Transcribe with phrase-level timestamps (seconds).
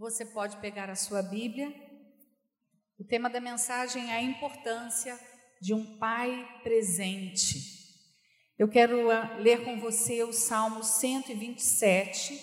[0.00, 1.70] Você pode pegar a sua Bíblia.
[2.98, 5.20] O tema da mensagem é a importância
[5.60, 7.58] de um pai presente.
[8.58, 12.40] Eu quero ah, ler com você o Salmo 127,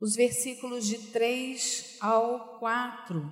[0.00, 3.30] os versículos de 3 ao 4.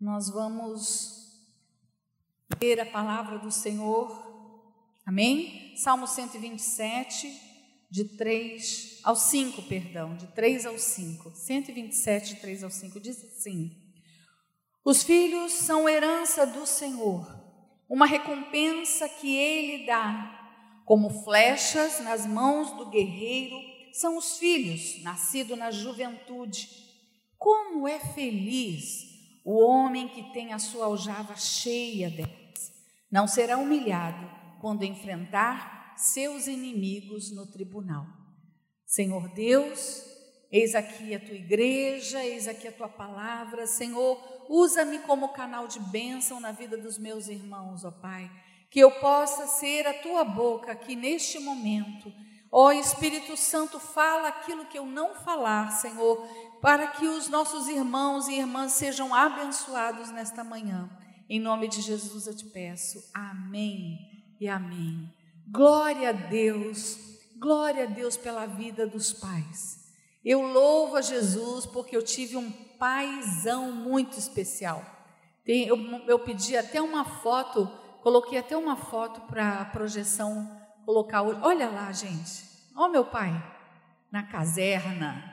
[0.00, 1.40] Nós vamos
[2.60, 4.10] ler a palavra do Senhor.
[5.06, 5.76] Amém?
[5.76, 7.28] Salmo 127,
[7.94, 11.30] de 3 ao 5, perdão, de 3 ao 5.
[11.30, 13.70] 127, de 3 ao 5 diz assim:
[14.84, 17.24] Os filhos são herança do Senhor,
[17.88, 20.40] uma recompensa que ele dá.
[20.84, 23.56] Como flechas nas mãos do guerreiro
[23.92, 26.68] são os filhos, nascidos na juventude.
[27.38, 29.04] Como é feliz
[29.44, 32.72] o homem que tem a sua aljava cheia delas.
[33.08, 34.28] Não será humilhado
[34.60, 38.06] quando enfrentar seus inimigos no tribunal.
[38.86, 40.04] Senhor Deus,
[40.50, 43.66] eis aqui a tua igreja, eis aqui a tua palavra.
[43.66, 48.30] Senhor, usa-me como canal de bênção na vida dos meus irmãos, ó Pai.
[48.70, 52.12] Que eu possa ser a tua boca aqui neste momento.
[52.50, 56.24] Ó Espírito Santo, fala aquilo que eu não falar, Senhor,
[56.60, 60.88] para que os nossos irmãos e irmãs sejam abençoados nesta manhã.
[61.28, 63.10] Em nome de Jesus eu te peço.
[63.12, 63.98] Amém
[64.40, 65.12] e amém.
[65.46, 66.98] Glória a Deus,
[67.38, 69.84] glória a Deus pela vida dos pais.
[70.24, 74.82] Eu louvo a Jesus porque eu tive um paizão muito especial.
[75.44, 75.76] Tem, eu,
[76.06, 77.70] eu pedi até uma foto,
[78.02, 80.50] coloquei até uma foto para a projeção
[80.86, 81.40] colocar hoje.
[81.42, 82.42] Olha lá, gente.
[82.74, 83.30] Olha meu pai
[84.10, 85.32] na caserna.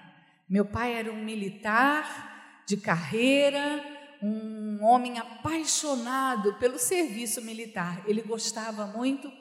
[0.49, 3.81] Meu pai era um militar de carreira,
[4.21, 8.03] um homem apaixonado pelo serviço militar.
[8.05, 9.31] Ele gostava muito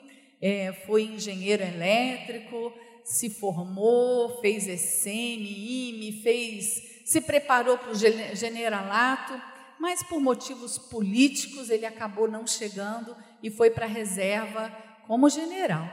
[0.41, 7.95] é, foi engenheiro elétrico, se formou, fez ESEME, IME, fez, se preparou para o
[8.35, 9.39] generalato,
[9.79, 14.71] mas por motivos políticos ele acabou não chegando e foi para a reserva
[15.07, 15.89] como general.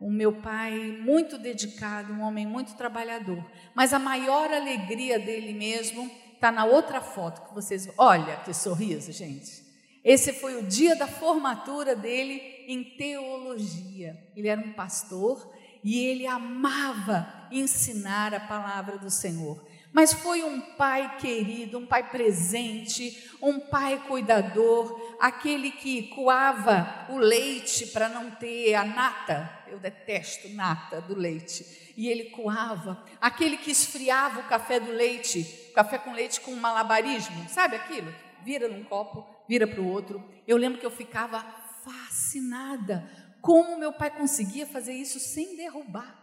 [0.00, 3.42] O meu pai, muito dedicado, um homem muito trabalhador,
[3.74, 7.88] mas a maior alegria dele mesmo está na outra foto que vocês.
[7.96, 9.64] Olha que sorriso, gente.
[10.04, 14.16] Esse foi o dia da formatura dele em teologia.
[14.36, 19.64] Ele era um pastor e ele amava ensinar a palavra do Senhor.
[19.92, 27.16] Mas foi um pai querido, um pai presente, um pai cuidador, aquele que coava o
[27.16, 29.50] leite para não ter a nata.
[29.68, 31.94] Eu detesto nata do leite.
[31.96, 35.44] E ele coava, aquele que esfriava o café do leite,
[35.74, 38.12] café com leite com malabarismo, sabe aquilo?
[38.44, 40.22] Vira num copo, vira para o outro.
[40.46, 41.42] Eu lembro que eu ficava
[41.86, 43.08] fascinada
[43.40, 46.18] como meu pai conseguia fazer isso sem derrubar.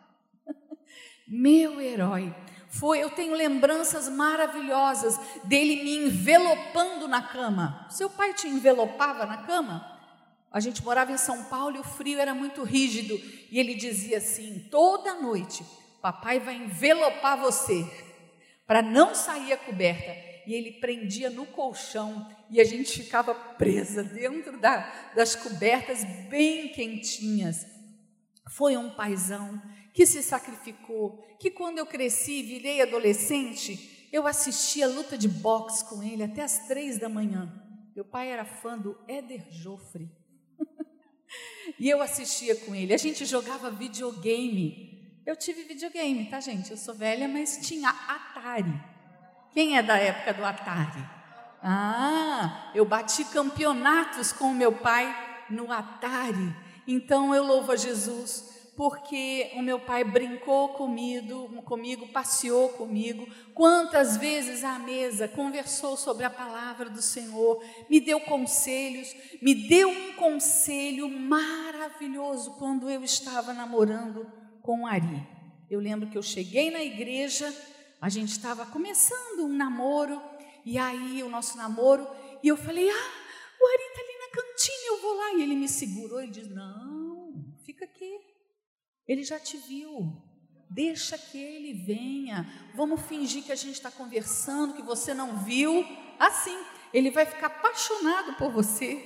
[1.25, 2.35] meu herói.
[2.67, 7.87] Foi, eu tenho lembranças maravilhosas dele me envelopando na cama.
[7.89, 9.89] Seu pai te envelopava na cama?
[10.51, 13.15] A gente morava em São Paulo e o frio era muito rígido.
[13.49, 15.63] E ele dizia assim: toda noite,
[16.01, 17.87] papai vai envelopar você,
[18.67, 24.03] para não sair a coberta e ele prendia no colchão e a gente ficava presa
[24.03, 27.65] dentro da, das cobertas bem quentinhas.
[28.49, 29.61] Foi um paizão
[29.93, 35.85] que se sacrificou, que quando eu cresci e virei adolescente, eu assistia luta de boxe
[35.85, 37.51] com ele até as três da manhã.
[37.95, 40.09] Meu pai era fã do Éder Joffre.
[41.79, 42.93] e eu assistia com ele.
[42.93, 45.19] A gente jogava videogame.
[45.25, 46.71] Eu tive videogame, tá, gente?
[46.71, 48.92] Eu sou velha, mas tinha Atari.
[49.53, 51.03] Quem é da época do Atari?
[51.61, 55.15] Ah, eu bati campeonatos com o meu pai
[55.49, 56.55] no Atari.
[56.87, 64.17] Então eu louvo a Jesus porque o meu pai brincou comigo, comigo, passeou comigo, quantas
[64.17, 70.13] vezes à mesa conversou sobre a palavra do Senhor, me deu conselhos, me deu um
[70.13, 74.25] conselho maravilhoso quando eu estava namorando
[74.61, 75.21] com Ari.
[75.69, 77.53] Eu lembro que eu cheguei na igreja
[78.03, 80.21] a gente estava começando um namoro,
[80.65, 82.05] e aí o nosso namoro,
[82.43, 83.11] e eu falei: Ah,
[83.61, 85.33] o Ari está ali na cantina, eu vou lá.
[85.35, 87.33] E ele me segurou e disse: Não,
[87.65, 88.19] fica aqui.
[89.07, 90.21] Ele já te viu.
[90.69, 92.45] Deixa que ele venha.
[92.75, 95.85] Vamos fingir que a gente está conversando, que você não viu.
[96.19, 96.57] Assim,
[96.93, 99.01] ele vai ficar apaixonado por você.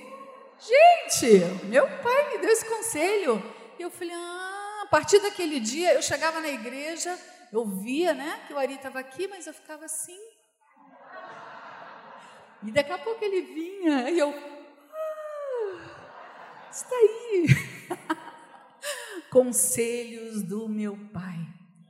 [0.58, 3.40] Gente, meu pai me deu esse conselho.
[3.78, 7.16] E eu falei: Ah, a partir daquele dia eu chegava na igreja
[7.52, 10.18] eu via, né, que o Ari estava aqui, mas eu ficava assim.
[12.62, 14.30] E daqui a pouco ele vinha, e eu,
[14.94, 15.78] ah,
[16.70, 17.46] está aí.
[19.30, 21.38] Conselhos do meu pai.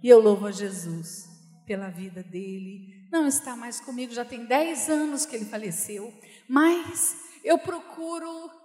[0.02, 1.28] E eu louvo a Jesus
[1.66, 6.12] pela vida dele, não está mais comigo, já tem 10 anos que ele faleceu,
[6.48, 8.57] mas eu procuro.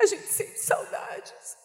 [0.00, 1.56] A gente sente saudades.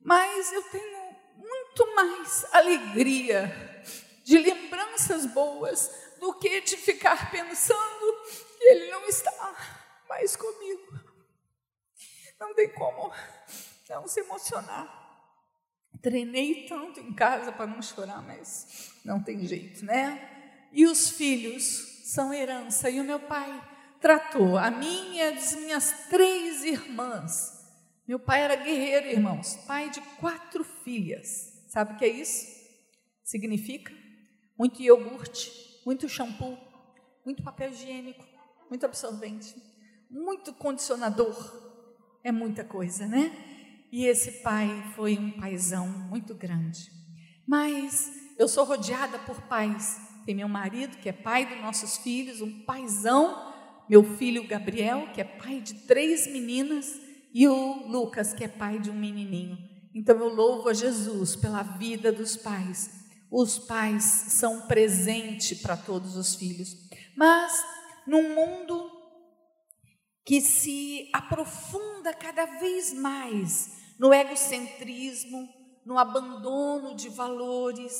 [0.00, 3.82] Mas eu tenho muito mais alegria
[4.24, 5.90] de lembranças boas
[6.20, 8.22] do que de ficar pensando
[8.58, 9.32] que ele não está
[10.08, 11.00] mais comigo.
[12.38, 13.12] Não tem como
[13.88, 15.00] não se emocionar.
[16.00, 20.68] Treinei tanto em casa para não chorar, mas não tem jeito, né?
[20.72, 21.62] E os filhos
[22.12, 22.88] são herança.
[22.88, 23.50] E o meu pai
[24.02, 27.62] tratou a minha e as minhas três irmãs.
[28.06, 31.64] Meu pai era guerreiro, irmãos, pai de quatro filhas.
[31.68, 32.44] Sabe o que é isso?
[33.22, 33.94] Significa
[34.58, 35.50] muito iogurte,
[35.86, 36.58] muito shampoo,
[37.24, 38.26] muito papel higiênico,
[38.68, 39.54] muito absorvente,
[40.10, 41.62] muito condicionador.
[42.24, 43.32] É muita coisa, né?
[43.90, 46.90] E esse pai foi um paizão muito grande.
[47.46, 50.00] Mas eu sou rodeada por pais.
[50.24, 53.51] Tem meu marido, que é pai dos nossos filhos, um paizão,
[53.92, 56.98] meu filho Gabriel, que é pai de três meninas,
[57.30, 59.58] e o Lucas, que é pai de um menininho.
[59.94, 62.90] Então eu louvo a Jesus pela vida dos pais.
[63.30, 66.74] Os pais são presente para todos os filhos.
[67.14, 67.52] Mas
[68.06, 68.90] num mundo
[70.24, 75.50] que se aprofunda cada vez mais no egocentrismo,
[75.84, 77.92] no abandono de valores,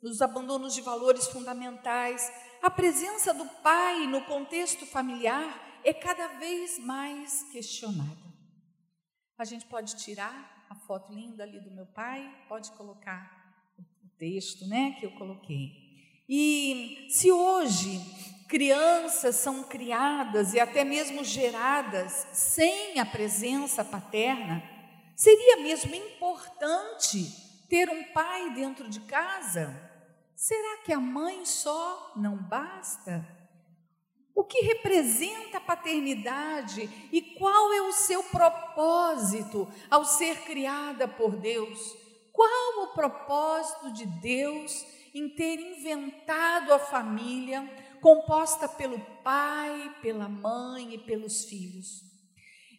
[0.00, 2.22] nos abandonos de valores fundamentais.
[2.64, 8.24] A presença do pai no contexto familiar é cada vez mais questionada.
[9.36, 14.66] A gente pode tirar a foto linda ali do meu pai, pode colocar o texto,
[14.66, 15.72] né, que eu coloquei.
[16.26, 18.00] E se hoje
[18.48, 24.62] crianças são criadas e até mesmo geradas sem a presença paterna,
[25.16, 27.24] Seria mesmo importante
[27.68, 29.93] ter um pai dentro de casa?
[30.36, 33.26] Será que a mãe só não basta?
[34.34, 41.36] O que representa a paternidade e qual é o seu propósito ao ser criada por
[41.36, 41.96] Deus?
[42.32, 44.84] Qual o propósito de Deus
[45.14, 47.62] em ter inventado a família
[48.00, 52.02] composta pelo pai, pela mãe e pelos filhos?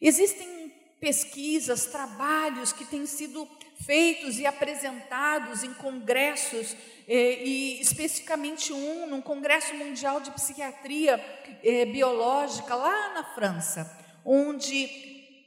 [0.02, 0.70] Existem
[1.00, 3.48] pesquisas, trabalhos que têm sido
[3.84, 6.76] feitos e apresentados em congressos,
[7.08, 11.24] eh, e especificamente um, num Congresso Mundial de Psiquiatria
[11.64, 13.92] eh, Biológica, lá na França,
[14.24, 14.88] onde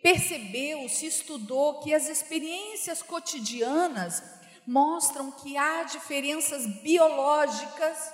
[0.02, 4.22] percebeu, se estudou que as experiências cotidianas
[4.66, 8.12] mostram que há diferenças biológicas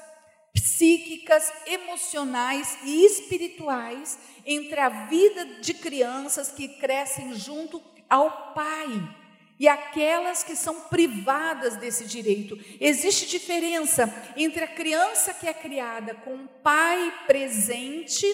[0.54, 4.16] psíquicas, emocionais e espirituais
[4.46, 9.23] entre a vida de crianças que crescem junto ao pai
[9.58, 12.58] e aquelas que são privadas desse direito.
[12.80, 18.26] Existe diferença entre a criança que é criada com um pai presente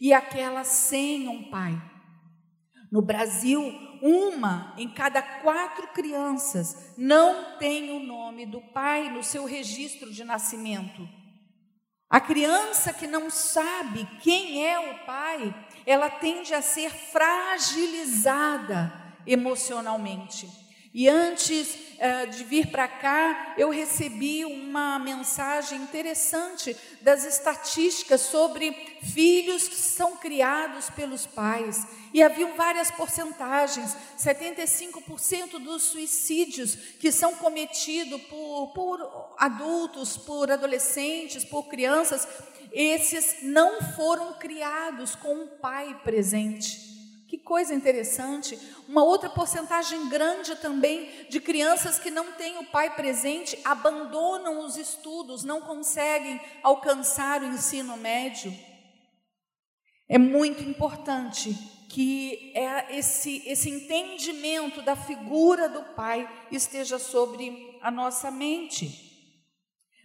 [0.00, 1.80] e aquela sem um pai.
[2.90, 3.62] No Brasil,
[4.02, 10.24] uma em cada quatro crianças não tem o nome do pai no seu registro de
[10.24, 11.08] nascimento.
[12.08, 15.52] A criança que não sabe quem é o pai,
[15.84, 20.48] ela tende a ser fragilizada emocionalmente.
[20.98, 28.72] E antes uh, de vir para cá, eu recebi uma mensagem interessante das estatísticas sobre
[29.02, 31.86] filhos que são criados pelos pais.
[32.14, 41.44] E haviam várias porcentagens: 75% dos suicídios que são cometidos por, por adultos, por adolescentes,
[41.44, 42.26] por crianças,
[42.72, 46.85] esses não foram criados com um pai presente.
[47.28, 48.56] Que coisa interessante.
[48.88, 54.76] Uma outra porcentagem grande também de crianças que não têm o pai presente abandonam os
[54.76, 58.54] estudos, não conseguem alcançar o ensino médio.
[60.08, 61.52] É muito importante
[61.88, 69.04] que é esse, esse entendimento da figura do pai esteja sobre a nossa mente.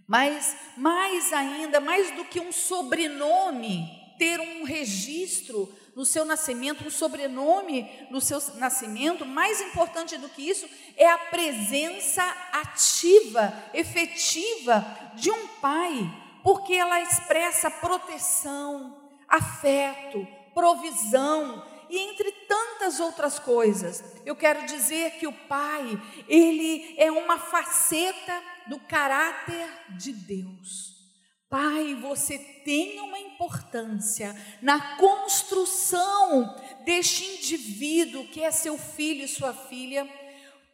[0.08, 3.88] Mas mais ainda, mais do que um sobrenome,
[4.18, 10.50] ter um registro no seu nascimento, um sobrenome no seu nascimento, mais importante do que
[10.50, 16.10] isso é a presença ativa, efetiva de um pai,
[16.44, 24.04] porque ela expressa proteção, afeto, provisão e entre tantas outras coisas.
[24.26, 30.91] Eu quero dizer que o pai, ele é uma faceta do caráter de Deus.
[31.52, 36.56] Pai, você tem uma importância na construção
[36.86, 40.10] deste indivíduo que é seu filho e sua filha,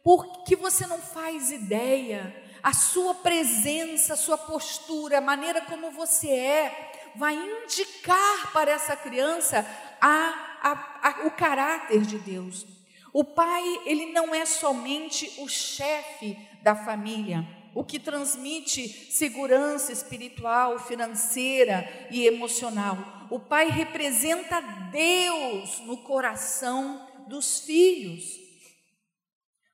[0.04, 2.32] porque você não faz ideia.
[2.62, 8.94] A sua presença, a sua postura, a maneira como você é, vai indicar para essa
[8.94, 9.66] criança
[10.00, 12.64] a, a, a, o caráter de Deus.
[13.12, 17.44] O pai, ele não é somente o chefe da família,
[17.74, 23.26] o que transmite segurança espiritual, financeira e emocional.
[23.30, 24.60] O pai representa
[24.90, 28.24] Deus no coração dos filhos.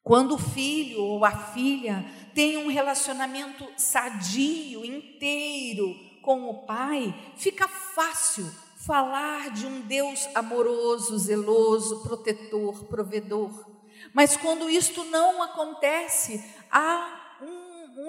[0.03, 7.67] Quando o filho ou a filha tem um relacionamento sadio, inteiro com o pai, fica
[7.67, 8.45] fácil
[8.85, 13.73] falar de um Deus amoroso, zeloso, protetor, provedor.
[14.13, 17.24] Mas quando isto não acontece, há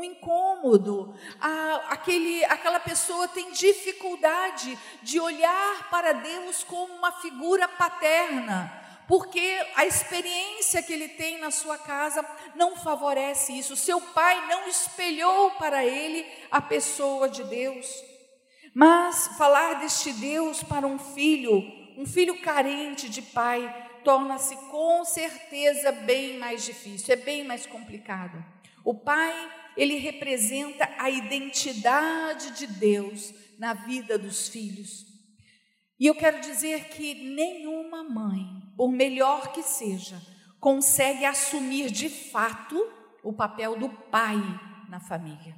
[0.06, 8.86] incômodo, há, aquele, aquela pessoa tem dificuldade de olhar para Deus como uma figura paterna
[9.08, 13.76] porque a experiência que ele tem na sua casa não favorece isso.
[13.76, 17.88] Seu pai não espelhou para ele a pessoa de Deus.
[18.74, 21.64] Mas falar deste Deus para um filho,
[21.98, 28.44] um filho carente de pai, torna-se com certeza bem mais difícil, é bem mais complicado.
[28.86, 35.06] O pai, ele representa a identidade de Deus na vida dos filhos.
[36.00, 38.46] E eu quero dizer que nenhuma mãe,
[38.78, 40.22] por melhor que seja,
[40.60, 42.76] consegue assumir de fato
[43.24, 44.38] o papel do pai
[44.88, 45.56] na família.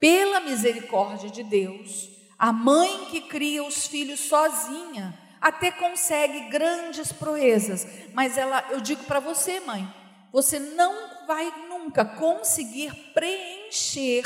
[0.00, 7.86] Pela misericórdia de Deus, a mãe que cria os filhos sozinha até consegue grandes proezas,
[8.12, 9.86] mas ela, eu digo para você, mãe,
[10.32, 11.48] você não vai
[11.84, 14.24] nunca conseguir preencher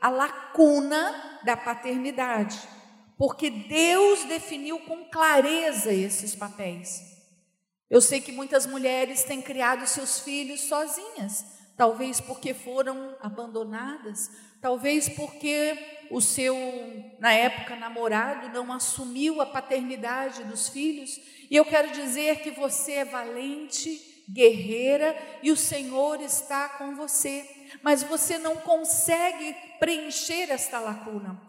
[0.00, 2.58] a lacuna da paternidade,
[3.18, 7.00] porque Deus definiu com clareza esses papéis.
[7.90, 11.44] Eu sei que muitas mulheres têm criado seus filhos sozinhas,
[11.76, 14.30] talvez porque foram abandonadas,
[14.60, 16.56] talvez porque o seu,
[17.18, 21.20] na época, namorado não assumiu a paternidade dos filhos.
[21.50, 27.48] E eu quero dizer que você é valente, guerreira e o Senhor está com você,
[27.82, 31.40] mas você não consegue preencher esta lacuna.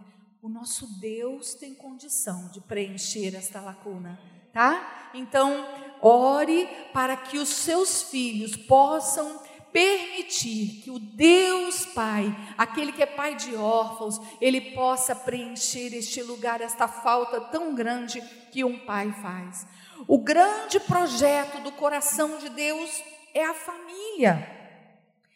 [0.42, 4.20] O nosso Deus tem condição de preencher esta lacuna,
[4.52, 5.12] tá?
[5.14, 5.66] Então,
[6.02, 9.42] ore para que os seus filhos possam
[9.74, 16.22] permitir que o Deus Pai, aquele que é pai de órfãos, ele possa preencher este
[16.22, 19.66] lugar, esta falta tão grande que um pai faz.
[20.08, 24.62] O grande projeto do coração de Deus é a família.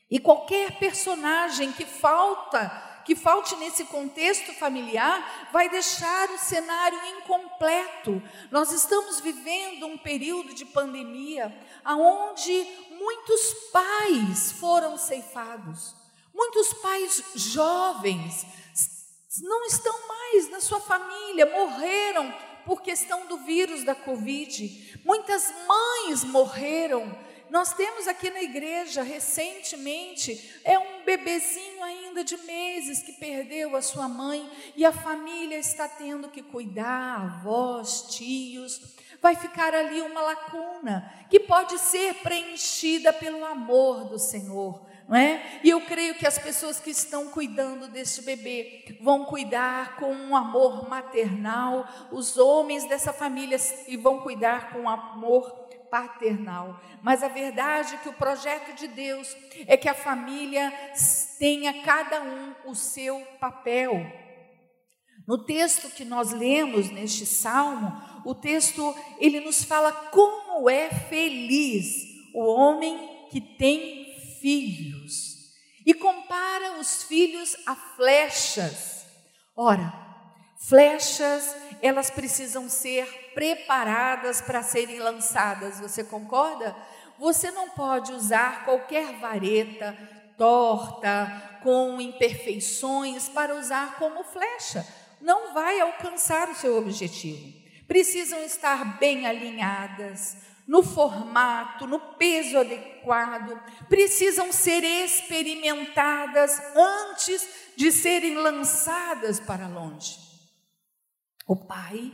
[0.09, 8.21] E qualquer personagem que falta, que falte nesse contexto familiar, vai deixar o cenário incompleto.
[8.51, 15.95] Nós estamos vivendo um período de pandemia aonde muitos pais foram ceifados,
[16.33, 18.45] muitos pais jovens
[19.41, 22.33] não estão mais na sua família, morreram
[22.67, 27.17] por questão do vírus da Covid, muitas mães morreram.
[27.49, 33.81] Nós temos aqui na igreja recentemente, é um bebezinho ainda de meses que perdeu a
[33.81, 38.81] sua mãe e a família está tendo que cuidar, avós, tios,
[39.21, 44.85] vai ficar ali uma lacuna que pode ser preenchida pelo amor do Senhor.
[45.07, 45.61] Não é?
[45.63, 50.35] E eu creio que as pessoas que estão cuidando desse bebê vão cuidar com um
[50.35, 56.81] amor maternal, os homens dessa família e vão cuidar com amor paternal.
[57.01, 59.35] Mas a verdade é que o projeto de Deus
[59.65, 60.73] é que a família
[61.39, 64.05] tenha cada um o seu papel.
[65.25, 67.91] No texto que nós lemos neste salmo,
[68.25, 71.85] o texto ele nos fala como é feliz
[72.33, 74.06] o homem que tem
[74.47, 75.51] filhos
[75.85, 79.05] e compara os filhos a flechas.
[79.53, 79.93] Ora,
[80.57, 85.81] flechas, elas precisam ser preparadas para serem lançadas.
[85.81, 86.73] Você concorda?
[87.19, 89.97] Você não pode usar qualquer vareta
[90.37, 94.85] torta, com imperfeições para usar como flecha
[95.19, 97.51] não vai alcançar o seu objetivo.
[97.87, 103.57] Precisam estar bem alinhadas, no formato, no peso adequado,
[103.87, 107.47] precisam ser experimentadas antes
[107.77, 110.17] de serem lançadas para longe.
[111.47, 112.11] O pai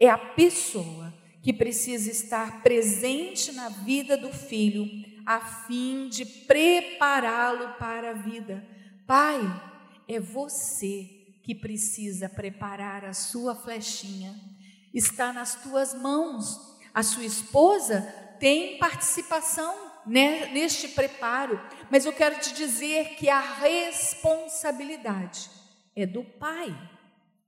[0.00, 4.86] é a pessoa que precisa estar presente na vida do filho,
[5.26, 8.66] a fim de prepará-lo para a vida.
[9.06, 9.40] Pai,
[10.08, 14.34] é você que precisa preparar a sua flechinha.
[14.94, 16.71] Está nas tuas mãos.
[16.94, 18.02] A sua esposa
[18.38, 25.50] tem participação neste preparo, mas eu quero te dizer que a responsabilidade
[25.94, 26.74] é do pai.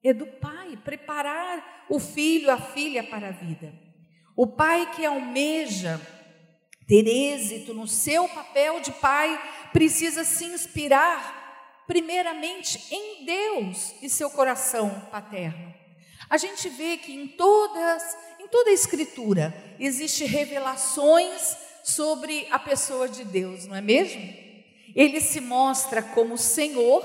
[0.03, 3.73] É do pai preparar o filho, a filha para a vida.
[4.37, 6.01] O pai que almeja
[6.87, 9.41] ter êxito no seu papel de pai
[9.73, 11.43] precisa se inspirar
[11.87, 15.75] primeiramente em Deus e seu coração paterno.
[16.29, 18.03] A gente vê que em todas,
[18.45, 24.23] em toda a escritura existe revelações sobre a pessoa de Deus, não é mesmo?
[24.95, 27.03] Ele se mostra como Senhor,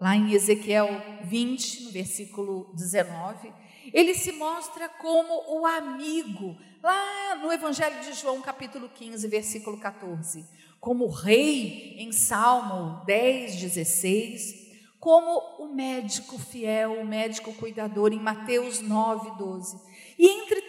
[0.00, 0.88] lá em Ezequiel
[1.24, 3.52] 20, no versículo 19.
[3.92, 10.44] Ele se mostra como o amigo, lá no Evangelho de João, capítulo 15, versículo 14.
[10.80, 14.64] Como rei, em Salmo 10, 16.
[15.00, 19.78] Como o médico fiel, o médico cuidador, em Mateus 9, 12.
[20.18, 20.63] E entre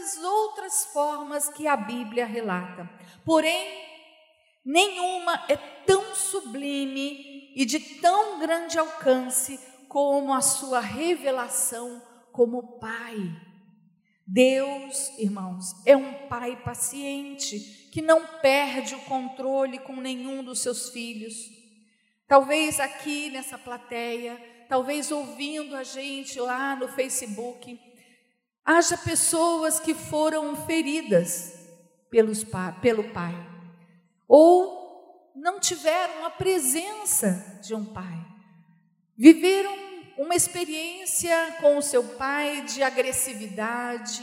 [0.00, 2.88] tantas outras formas que a Bíblia relata.
[3.24, 3.84] Porém,
[4.64, 12.02] nenhuma é tão sublime e de tão grande alcance como a sua revelação
[12.32, 13.16] como Pai.
[14.26, 20.88] Deus, irmãos, é um Pai paciente que não perde o controle com nenhum dos seus
[20.90, 21.34] filhos.
[22.28, 27.78] Talvez aqui nessa plateia, talvez ouvindo a gente lá no Facebook,
[28.70, 31.54] haja pessoas que foram feridas
[32.08, 32.46] pelos,
[32.80, 33.34] pelo pai,
[34.28, 38.24] ou não tiveram a presença de um pai,
[39.16, 39.76] viveram
[40.18, 44.22] uma experiência com o seu pai de agressividade,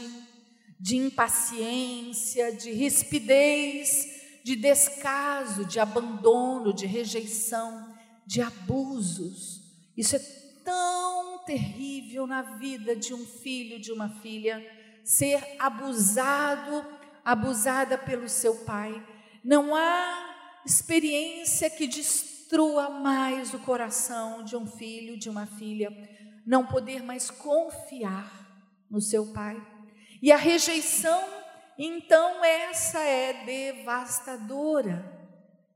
[0.80, 9.60] de impaciência, de rispidez, de descaso, de abandono, de rejeição, de abusos.
[9.96, 10.37] Isso é
[10.68, 14.62] tão terrível na vida de um filho, de uma filha,
[15.02, 16.84] ser abusado,
[17.24, 19.02] abusada pelo seu pai.
[19.42, 25.90] Não há experiência que destrua mais o coração de um filho, de uma filha,
[26.44, 28.30] não poder mais confiar
[28.90, 29.56] no seu pai.
[30.20, 31.24] E a rejeição,
[31.78, 35.17] então, essa é devastadora.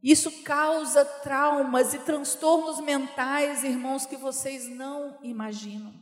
[0.02, 5.94] Isso causa traumas e transtornos mentais, irmãos, que vocês não imaginam.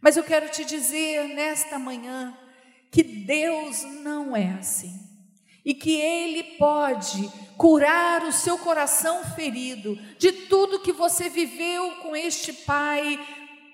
[0.00, 2.36] Mas eu quero te dizer nesta manhã
[2.90, 4.98] que Deus não é assim.
[5.62, 12.16] E que Ele pode curar o seu coração ferido de tudo que você viveu com
[12.16, 13.20] este pai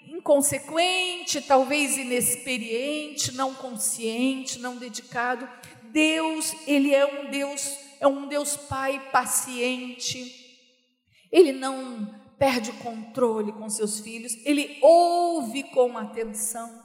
[0.09, 5.49] inconsequente, talvez inexperiente, não consciente, não dedicado.
[5.85, 10.45] Deus, Ele é um Deus é um Deus Pai paciente.
[11.31, 16.85] Ele não perde o controle com seus filhos, ele ouve com atenção.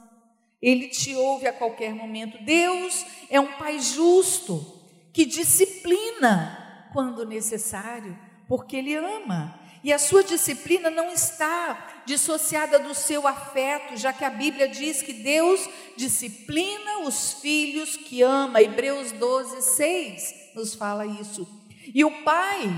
[0.60, 2.42] Ele te ouve a qualquer momento.
[2.44, 4.80] Deus é um Pai justo
[5.12, 9.58] que disciplina quando necessário, porque Ele ama.
[9.82, 15.02] E a sua disciplina não está dissociada do seu afeto, já que a Bíblia diz
[15.02, 18.60] que Deus disciplina os filhos que ama.
[18.60, 21.46] Hebreus 12, 6 nos fala isso.
[21.94, 22.70] E o pai,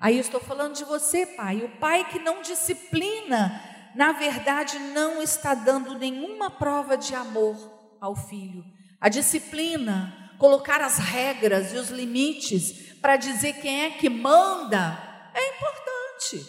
[0.00, 3.62] aí estou falando de você, pai, o pai que não disciplina,
[3.94, 7.56] na verdade não está dando nenhuma prova de amor
[8.00, 8.64] ao filho.
[9.00, 15.56] A disciplina, colocar as regras e os limites para dizer quem é que manda, é
[15.56, 16.46] importante,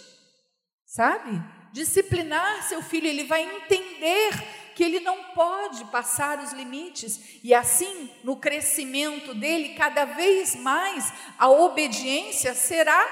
[0.85, 1.62] sabe?
[1.73, 4.31] Disciplinar seu filho, ele vai entender
[4.75, 11.11] que ele não pode passar os limites, e assim, no crescimento dele, cada vez mais
[11.37, 13.05] a obediência será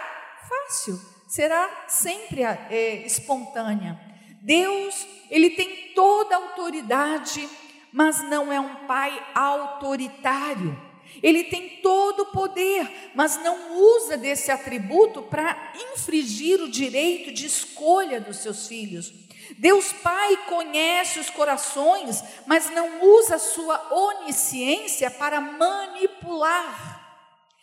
[0.48, 4.00] fácil, será sempre é, espontânea.
[4.42, 7.50] Deus, ele tem toda a autoridade,
[7.92, 10.91] mas não é um pai autoritário.
[11.22, 17.46] Ele tem todo o poder, mas não usa desse atributo para infringir o direito de
[17.46, 19.14] escolha dos seus filhos.
[19.58, 27.00] Deus Pai conhece os corações, mas não usa sua onisciência para manipular.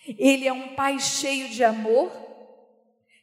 [0.07, 2.11] Ele é um Pai cheio de amor,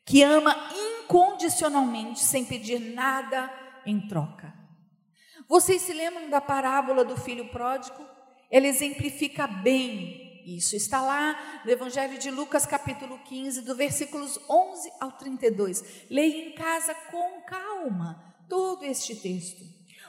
[0.05, 0.55] que ama
[1.01, 3.51] incondicionalmente, sem pedir nada
[3.85, 4.53] em troca.
[5.47, 8.14] Vocês se lembram da parábola do filho pródigo?
[8.51, 10.75] Ela exemplifica bem isso.
[10.75, 16.05] Está lá no Evangelho de Lucas, capítulo 15, do versículos 11 ao 32.
[16.10, 19.63] Leia em casa com calma todo este texto.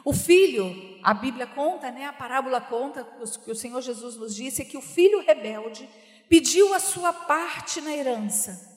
[0.05, 3.03] O filho, a Bíblia conta, né, a parábola conta,
[3.45, 5.89] que o Senhor Jesus nos disse, é que o filho rebelde
[6.29, 8.73] pediu a sua parte na herança.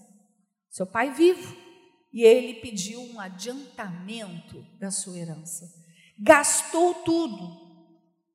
[0.72, 1.56] Seu pai vivo,
[2.12, 5.72] e ele pediu um adiantamento da sua herança.
[6.18, 7.69] Gastou tudo.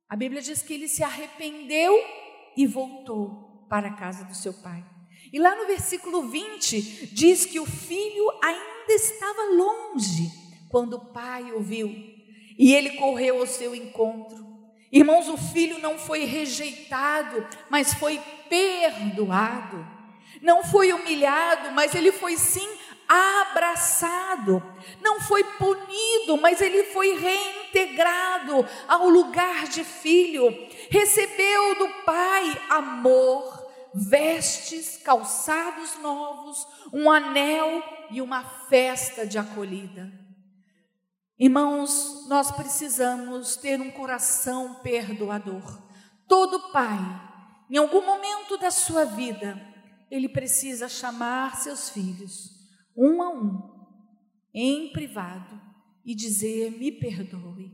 [0.07, 1.93] A Bíblia diz que ele se arrependeu
[2.55, 4.85] e voltou para a casa do seu pai.
[5.33, 10.31] E lá no versículo 20 diz que o filho ainda estava longe
[10.69, 11.89] quando o pai o viu
[12.57, 14.45] e ele correu ao seu encontro.
[14.91, 19.85] Irmãos, o filho não foi rejeitado, mas foi perdoado.
[20.41, 22.67] Não foi humilhado, mas ele foi sim
[23.07, 24.63] abraçado.
[25.01, 30.51] Não foi punido, mas ele foi reintegrado ao lugar de filho.
[30.89, 40.11] Recebeu do pai amor, vestes, calçados novos, um anel e uma festa de acolhida.
[41.37, 45.83] Irmãos, nós precisamos ter um coração perdoador.
[46.27, 46.97] Todo pai,
[47.69, 49.61] em algum momento da sua vida,
[50.09, 52.54] ele precisa chamar seus filhos,
[52.95, 53.75] um a um,
[54.53, 55.59] em privado,
[56.05, 57.73] e dizer: me perdoe.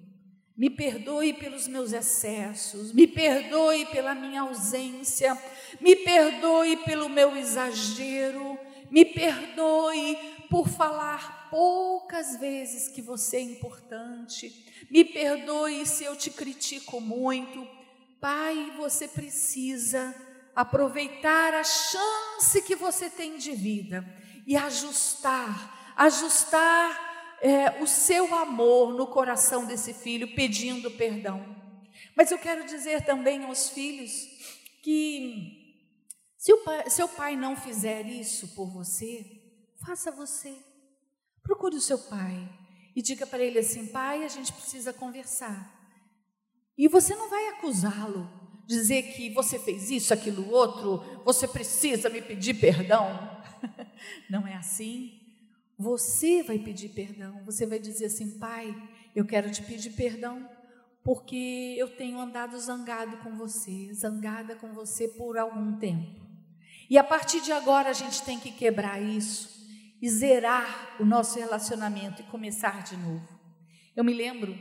[0.55, 5.35] Me perdoe pelos meus excessos, me perdoe pela minha ausência,
[5.79, 10.17] me perdoe pelo meu exagero, me perdoe
[10.49, 14.53] por falar poucas vezes que você é importante,
[14.91, 17.67] me perdoe se eu te critico muito.
[18.19, 20.13] Pai, você precisa
[20.55, 24.05] aproveitar a chance que você tem de vida
[24.51, 31.55] e ajustar, ajustar é, o seu amor no coração desse filho, pedindo perdão.
[32.17, 34.11] Mas eu quero dizer também aos filhos
[34.83, 35.79] que
[36.37, 39.25] se o pai, seu pai não fizer isso por você,
[39.85, 40.53] faça você.
[41.41, 42.49] Procure o seu pai
[42.93, 45.79] e diga para ele assim: pai, a gente precisa conversar.
[46.77, 48.29] E você não vai acusá-lo,
[48.67, 53.40] dizer que você fez isso, aquilo, outro, você precisa me pedir perdão.
[54.29, 55.19] Não é assim.
[55.77, 58.75] Você vai pedir perdão, você vai dizer assim: Pai,
[59.15, 60.47] eu quero te pedir perdão
[61.03, 66.21] porque eu tenho andado zangado com você, zangada com você por algum tempo.
[66.89, 69.49] E a partir de agora a gente tem que quebrar isso
[70.01, 73.27] e zerar o nosso relacionamento e começar de novo.
[73.95, 74.53] Eu me lembro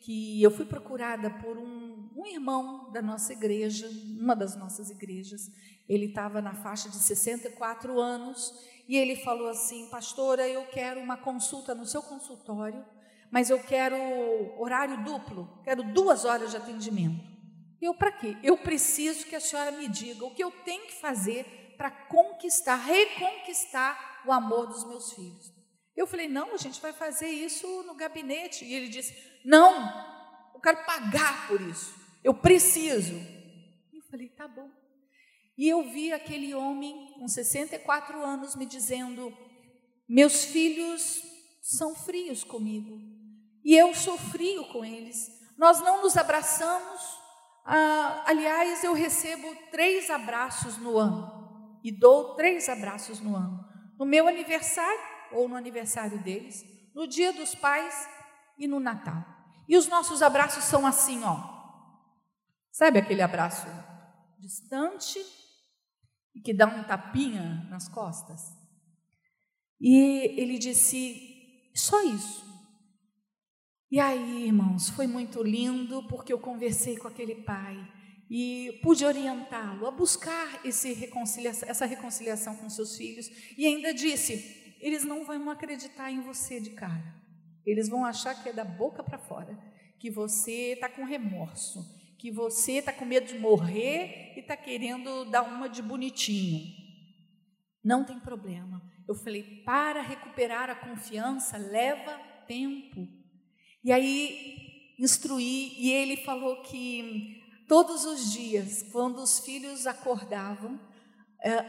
[0.00, 3.88] que eu fui procurada por um, um irmão da nossa igreja,
[4.20, 5.50] uma das nossas igrejas.
[5.88, 8.52] Ele estava na faixa de 64 anos
[8.88, 12.84] e ele falou assim: Pastora, eu quero uma consulta no seu consultório,
[13.30, 13.96] mas eu quero
[14.60, 17.36] horário duplo, quero duas horas de atendimento.
[17.80, 18.36] Eu, para quê?
[18.42, 22.76] Eu preciso que a senhora me diga o que eu tenho que fazer para conquistar,
[22.76, 25.52] reconquistar o amor dos meus filhos.
[25.96, 28.64] Eu falei: Não, a gente vai fazer isso no gabinete.
[28.64, 31.94] E ele disse: Não, eu quero pagar por isso,
[32.24, 33.14] eu preciso.
[33.92, 34.70] Eu falei: Tá bom.
[35.56, 39.36] E eu vi aquele homem com 64 anos me dizendo:
[40.08, 41.22] Meus filhos
[41.62, 43.00] são frios comigo
[43.64, 45.28] e eu sou frio com eles.
[45.58, 47.18] Nós não nos abraçamos.
[47.64, 53.64] Ah, aliás, eu recebo três abraços no ano e dou três abraços no ano:
[53.98, 55.00] no meu aniversário
[55.32, 56.64] ou no aniversário deles,
[56.94, 58.08] no Dia dos Pais
[58.58, 59.24] e no Natal.
[59.68, 61.56] E os nossos abraços são assim, ó.
[62.70, 63.66] Sabe aquele abraço
[64.38, 65.18] distante,
[66.36, 68.42] e que dá um tapinha nas costas.
[69.80, 72.44] E ele disse: só isso.
[73.90, 77.76] E aí, irmãos, foi muito lindo porque eu conversei com aquele pai
[78.28, 80.60] e pude orientá-lo a buscar
[80.98, 83.30] reconciliação, essa reconciliação com seus filhos.
[83.56, 87.14] E ainda disse: eles não vão acreditar em você de cara,
[87.64, 89.58] eles vão achar que é da boca para fora,
[89.98, 95.24] que você está com remorso, que você está com medo de morrer e está querendo
[95.26, 96.74] dar uma de bonitinho.
[97.84, 98.82] Não tem problema.
[99.08, 103.06] Eu falei, para recuperar a confiança leva tempo.
[103.84, 104.66] E aí
[104.98, 110.80] instruí, e ele falou que todos os dias, quando os filhos acordavam,
[111.42, 111.62] eh,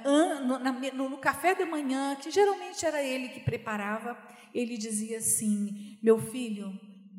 [0.44, 4.18] no, no, café da manhã, que geralmente era ele que preparava,
[4.54, 6.74] ele dizia assim: Meu filho,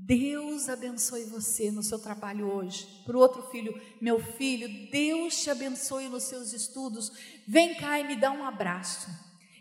[0.09, 2.87] Deus abençoe você no seu trabalho hoje.
[3.05, 7.13] Para o outro filho, meu filho, Deus te abençoe nos seus estudos.
[7.47, 9.11] Vem cá e me dá um abraço.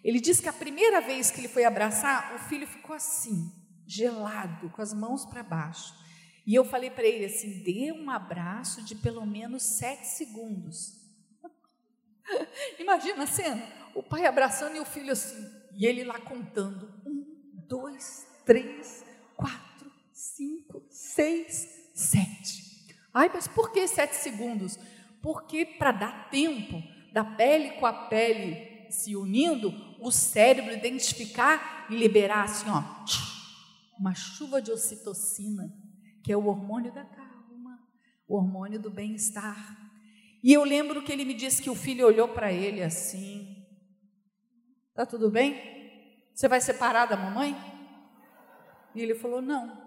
[0.01, 3.51] Ele diz que a primeira vez que ele foi abraçar, o filho ficou assim,
[3.85, 5.93] gelado, com as mãos para baixo.
[6.45, 10.93] E eu falei para ele assim: dê um abraço de pelo menos sete segundos.
[12.79, 17.25] Imagina a cena: o pai abraçando e o filho assim, e ele lá contando: um,
[17.67, 19.03] dois, três,
[19.35, 19.66] quatro
[21.17, 22.95] cinco, seis, sete.
[23.13, 24.77] Ai, mas por que sete segundos?
[25.21, 31.95] Porque para dar tempo da pele com a pele se unindo, o cérebro identificar e
[31.95, 32.83] liberar assim, ó,
[33.99, 35.73] uma chuva de ocitocina,
[36.23, 37.79] que é o hormônio da calma,
[38.27, 39.75] o hormônio do bem-estar.
[40.43, 43.65] E eu lembro que ele me disse que o filho olhou para ele assim:
[44.93, 46.29] Tá tudo bem?
[46.33, 47.55] Você vai separar da mamãe?
[48.93, 49.86] E ele falou: Não.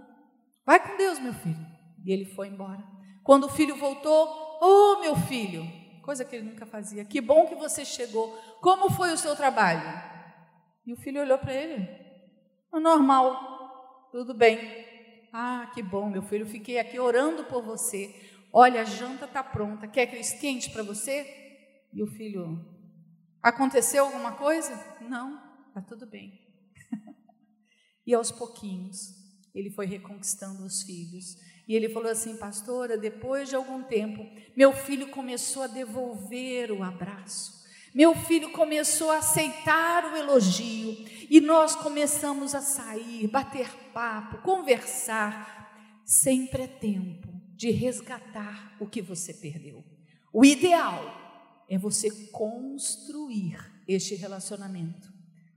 [0.71, 1.67] Vai com Deus, meu filho.
[2.05, 2.81] E ele foi embora.
[3.25, 4.29] Quando o filho voltou,
[4.63, 5.65] oh, meu filho,
[6.01, 7.05] coisa que ele nunca fazia.
[7.05, 8.39] Que bom que você chegou.
[8.61, 9.83] Como foi o seu trabalho?
[10.87, 11.89] E o filho olhou para ele.
[12.73, 14.61] Normal, tudo bem.
[15.33, 16.47] Ah, que bom, meu filho.
[16.47, 18.15] Fiquei aqui orando por você.
[18.53, 19.89] Olha, a janta está pronta.
[19.89, 21.27] Quer que eu esquente para você?
[21.93, 22.65] E o filho,
[23.43, 24.73] aconteceu alguma coisa?
[25.01, 26.41] Não, está tudo bem.
[28.07, 29.20] e aos pouquinhos,
[29.55, 31.37] ele foi reconquistando os filhos.
[31.67, 36.83] E ele falou assim, pastora, depois de algum tempo, meu filho começou a devolver o
[36.83, 37.61] abraço.
[37.95, 46.01] Meu filho começou a aceitar o elogio e nós começamos a sair, bater papo, conversar.
[46.05, 49.85] Sempre é tempo de resgatar o que você perdeu.
[50.33, 51.21] O ideal
[51.69, 55.10] é você construir este relacionamento.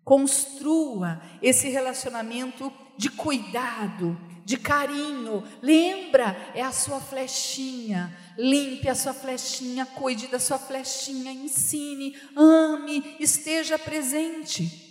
[0.04, 5.44] Construa esse relacionamento de cuidado, de carinho.
[5.62, 8.16] Lembra, é a sua flechinha.
[8.38, 14.84] Limpe a sua flechinha, cuide da sua flechinha, ensine, ame, esteja presente.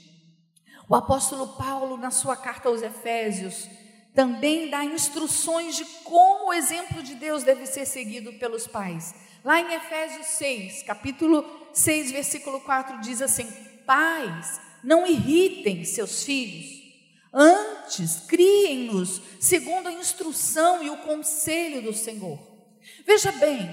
[0.88, 3.68] O apóstolo Paulo, na sua carta aos Efésios,
[4.14, 9.14] também dá instruções de como o exemplo de Deus deve ser seguido pelos pais.
[9.44, 13.51] Lá em Efésios 6, capítulo 6, versículo 4, diz assim:
[13.87, 16.83] Pais, não irritem seus filhos,
[17.33, 22.38] antes criem-nos segundo a instrução e o conselho do Senhor.
[23.07, 23.68] Veja bem,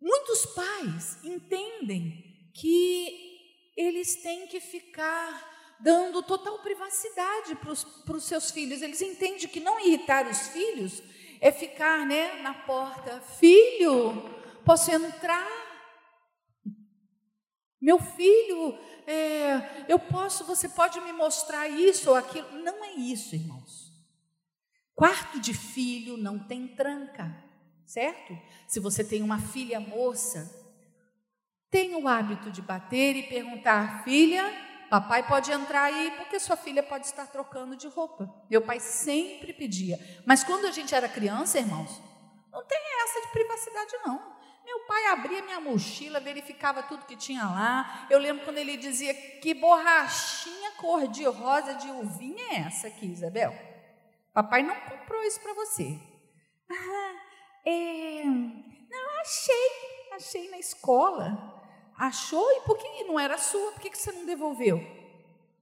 [0.00, 8.82] muitos pais entendem que eles têm que ficar dando total privacidade para os seus filhos.
[8.82, 11.02] Eles entendem que não irritar os filhos
[11.40, 13.20] é ficar né, na porta.
[13.38, 15.63] Filho, Posso entrar?
[17.84, 22.50] Meu filho, é, eu posso, você pode me mostrar isso ou aquilo.
[22.62, 23.92] Não é isso, irmãos.
[24.94, 27.30] Quarto de filho não tem tranca,
[27.84, 28.34] certo?
[28.66, 30.50] Se você tem uma filha moça,
[31.70, 34.50] tenha o hábito de bater e perguntar: filha,
[34.88, 38.34] papai pode entrar aí porque sua filha pode estar trocando de roupa.
[38.48, 39.98] Meu pai sempre pedia.
[40.24, 42.00] Mas quando a gente era criança, irmãos,
[42.50, 44.34] não tem essa de privacidade, não.
[44.64, 48.06] Meu pai abria minha mochila, verificava tudo que tinha lá.
[48.08, 53.54] Eu lembro quando ele dizia: Que borrachinha cor-de-rosa de uvinha é essa aqui, Isabel?
[54.32, 55.98] Papai não comprou isso para você.
[56.70, 57.14] Ah,
[57.66, 58.24] é...
[58.24, 61.52] Não, achei, achei na escola.
[61.96, 63.72] Achou e por que não era sua?
[63.72, 64.80] Por que, que você não devolveu?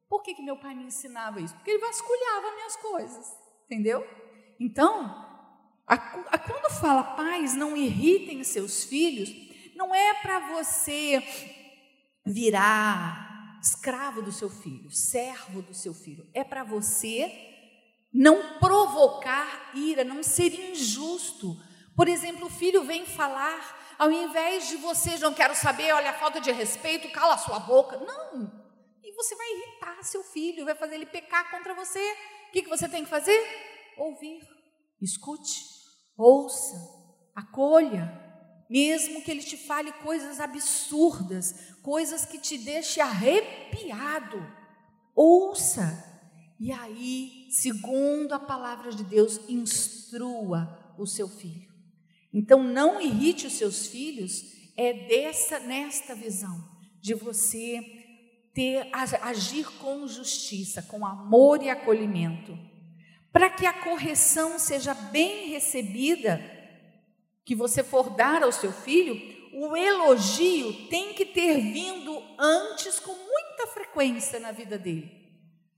[0.09, 1.55] Por que, que meu pai me ensinava isso?
[1.55, 4.07] Porque ele vasculhava minhas coisas, entendeu?
[4.59, 5.32] Então,
[5.87, 9.31] quando fala pais, não irritem seus filhos,
[9.75, 11.23] não é para você
[12.25, 16.29] virar escravo do seu filho, servo do seu filho.
[16.35, 17.31] É para você
[18.13, 21.57] não provocar ira, não ser injusto.
[21.97, 26.41] Por exemplo, o filho vem falar, ao invés de você, não quero saber, olha falta
[26.41, 27.99] de respeito, cala a sua boca.
[27.99, 28.63] Não.
[29.03, 32.01] E você vai irritar seu filho, vai fazer ele pecar contra você.
[32.49, 33.41] O que, que você tem que fazer?
[33.97, 34.43] Ouvir.
[35.03, 35.73] Escute
[36.17, 36.77] ouça,
[37.35, 38.21] acolha,
[38.71, 44.41] mesmo que ele te fale coisas absurdas, coisas que te deixem arrepiado.
[45.15, 46.11] Ouça,
[46.59, 51.71] e aí, segundo a palavra de Deus, instrua o seu filho.
[52.33, 54.43] Então, não irrite os seus filhos,
[54.77, 56.57] é dessa nesta visão
[57.01, 57.81] de você
[58.55, 62.57] ter agir com justiça, com amor e acolhimento
[63.33, 66.41] para que a correção seja bem recebida,
[67.45, 73.13] que você for dar ao seu filho, o elogio tem que ter vindo antes com
[73.13, 75.21] muita frequência na vida dele.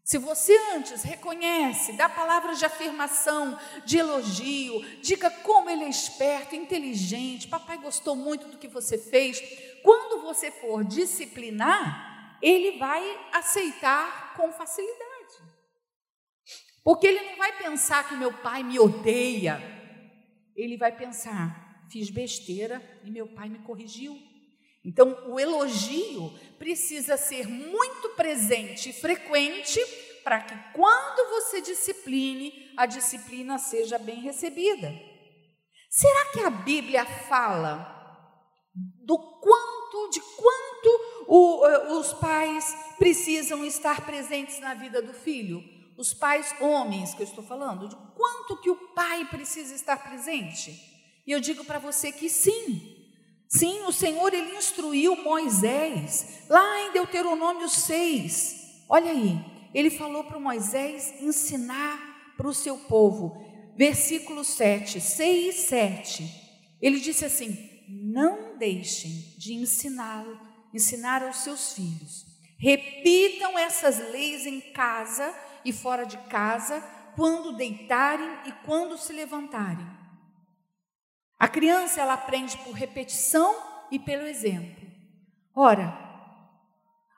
[0.04, 6.54] Se você antes reconhece, dá palavras de afirmação, de elogio, diga como ele é esperto,
[6.54, 9.40] inteligente, papai gostou muito do que você fez.
[9.82, 15.03] Quando você for disciplinar, ele vai aceitar com facilidade.
[16.84, 19.60] Porque ele não vai pensar que meu pai me odeia.
[20.54, 24.16] Ele vai pensar, fiz besteira e meu pai me corrigiu.
[24.84, 29.80] Então, o elogio precisa ser muito presente e frequente
[30.22, 34.92] para que quando você discipline, a disciplina seja bem recebida.
[35.88, 37.94] Será que a Bíblia fala
[38.74, 45.62] do quanto, de quanto o, eh, os pais precisam estar presentes na vida do filho.
[45.96, 50.72] Os pais homens que eu estou falando, de quanto que o pai precisa estar presente?
[51.26, 52.94] E eu digo para você que sim.
[53.48, 58.84] Sim, o Senhor ele instruiu Moisés lá em Deuteronômio 6.
[58.88, 59.38] Olha aí,
[59.72, 63.40] ele falou para Moisés ensinar para o seu povo.
[63.76, 66.44] Versículo 7, 6 e 7.
[66.80, 67.56] Ele disse assim:
[67.88, 70.24] Não deixem de ensinar,
[70.72, 72.26] ensinar aos seus filhos.
[72.58, 76.80] Repitam essas leis em casa e fora de casa,
[77.14, 79.86] quando deitarem e quando se levantarem.
[81.38, 83.54] A criança ela aprende por repetição
[83.90, 84.84] e pelo exemplo.
[85.54, 85.96] Ora,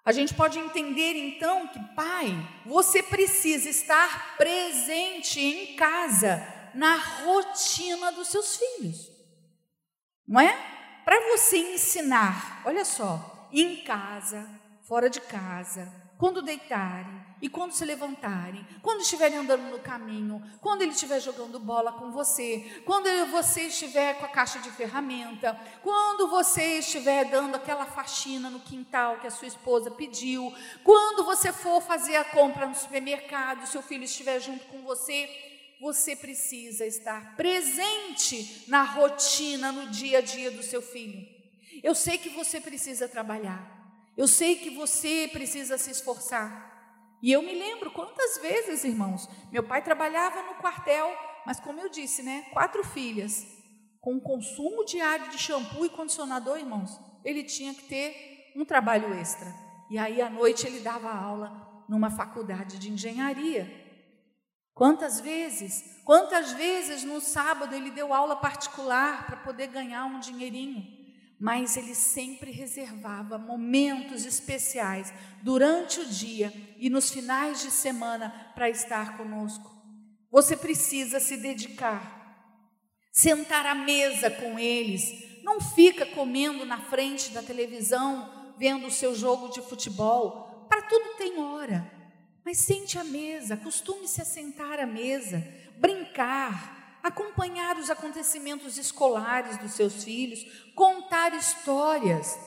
[0.04, 2.26] a gente pode entender então que, pai,
[2.64, 9.16] você precisa estar presente em casa, na rotina dos seus filhos
[10.26, 10.52] não é?
[11.04, 14.48] Para você ensinar, olha só, em casa,
[14.82, 20.82] fora de casa, quando deitarem e quando se levantarem, quando estiverem andando no caminho, quando
[20.82, 26.28] ele estiver jogando bola com você, quando você estiver com a caixa de ferramenta, quando
[26.28, 30.52] você estiver dando aquela faxina no quintal que a sua esposa pediu,
[30.82, 35.28] quando você for fazer a compra no supermercado, seu filho estiver junto com você,
[35.78, 41.28] você precisa estar presente na rotina, no dia a dia do seu filho.
[41.82, 43.75] Eu sei que você precisa trabalhar.
[44.16, 46.74] Eu sei que você precisa se esforçar.
[47.22, 51.12] E eu me lembro quantas vezes, irmãos, meu pai trabalhava no quartel,
[51.44, 53.46] mas como eu disse, né, quatro filhas,
[54.00, 59.52] com consumo diário de shampoo e condicionador, irmãos, ele tinha que ter um trabalho extra.
[59.90, 63.84] E aí à noite ele dava aula numa faculdade de engenharia.
[64.74, 70.84] Quantas vezes, quantas vezes no sábado ele deu aula particular para poder ganhar um dinheirinho,
[71.38, 78.70] mas ele sempre reservava momentos especiais durante o dia e nos finais de semana para
[78.70, 79.76] estar conosco.
[80.30, 82.70] Você precisa se dedicar,
[83.12, 89.14] sentar à mesa com eles, não fica comendo na frente da televisão, vendo o seu
[89.14, 90.66] jogo de futebol.
[90.68, 91.90] Para tudo tem hora.
[92.44, 95.46] Mas sente à mesa, acostume-se a sentar à mesa,
[95.78, 102.38] brincar, acompanhar os acontecimentos escolares dos seus filhos, contar histórias.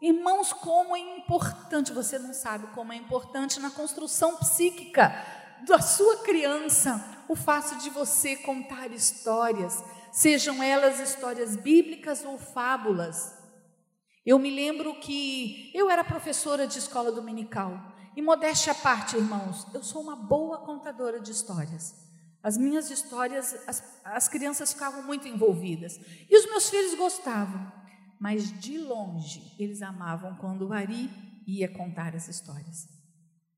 [0.00, 5.12] Irmãos, como é importante, você não sabe como é importante na construção psíquica
[5.66, 13.34] da sua criança o fato de você contar histórias, sejam elas histórias bíblicas ou fábulas.
[14.24, 19.66] Eu me lembro que eu era professora de escola dominical e modéstia à parte, irmãos,
[19.74, 21.94] eu sou uma boa contadora de histórias.
[22.44, 25.98] As minhas histórias, as, as crianças ficavam muito envolvidas.
[26.28, 27.72] E os meus filhos gostavam.
[28.20, 31.10] Mas de longe, eles amavam quando o Ari
[31.46, 32.86] ia contar as histórias.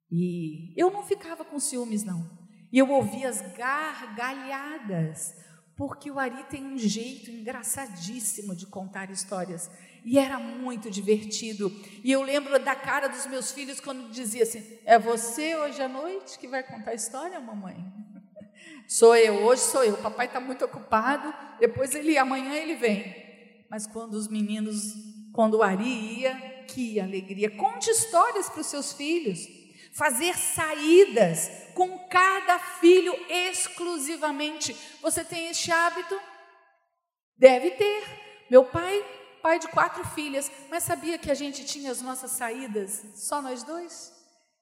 [0.08, 2.30] E eu não ficava com ciúmes, não.
[2.72, 5.34] E eu ouvia as gargalhadas,
[5.76, 9.68] porque o Ari tem um jeito engraçadíssimo de contar histórias.
[10.04, 11.72] E era muito divertido.
[12.04, 15.88] E eu lembro da cara dos meus filhos quando dizia assim: É você hoje à
[15.88, 17.84] noite que vai contar a história, mamãe?
[18.88, 19.94] Sou eu, hoje sou eu.
[19.94, 23.64] O papai está muito ocupado, depois ele, amanhã ele vem.
[23.70, 24.94] Mas quando os meninos,
[25.32, 27.50] quando o Ari ia, que alegria.
[27.50, 29.40] Conte histórias para os seus filhos.
[29.92, 34.76] Fazer saídas com cada filho exclusivamente.
[35.00, 36.18] Você tem este hábito?
[37.36, 38.04] Deve ter.
[38.50, 39.04] Meu pai
[39.46, 43.62] pai de quatro filhas, mas sabia que a gente tinha as nossas saídas só nós
[43.62, 44.12] dois?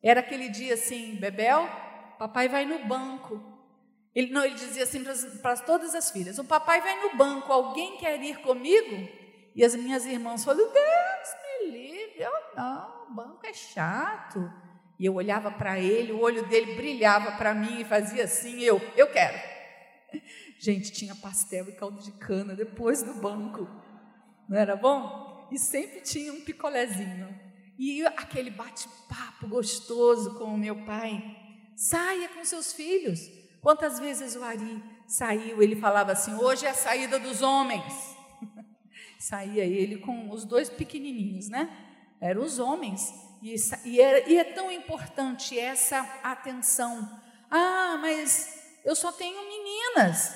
[0.03, 1.67] Era aquele dia assim, Bebel,
[2.19, 3.54] papai vai no banco.
[4.15, 5.03] Ele não, ele dizia assim
[5.43, 9.09] para todas as filhas: o papai vai no banco, alguém quer ir comigo?
[9.55, 14.53] E as minhas irmãs falaram: Deus me livre, eu não, o banco é chato.
[14.97, 18.81] E eu olhava para ele, o olho dele brilhava para mim e fazia assim: eu,
[18.97, 19.39] eu quero.
[20.59, 23.69] Gente, tinha pastel e caldo de cana depois do banco
[24.49, 25.49] não era bom?
[25.51, 27.39] E sempre tinha um picolézinho.
[27.79, 31.23] E aquele bate-papo gostoso com o meu pai.
[31.77, 33.21] Saia com seus filhos.
[33.65, 38.15] Quantas vezes o Ari saiu, ele falava assim: hoje é a saída dos homens.
[39.19, 41.75] Saía ele com os dois pequenininhos, né?
[42.21, 43.11] Eram os homens.
[43.43, 43.55] E,
[43.87, 47.09] e, é, e é tão importante essa atenção.
[47.51, 50.35] Ah, mas eu só tenho meninas.